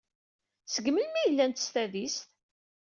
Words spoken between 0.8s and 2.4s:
melmi ay llant s tadist?